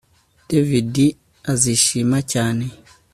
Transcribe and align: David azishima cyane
David 0.49 0.95
azishima 1.51 2.17
cyane 2.31 2.65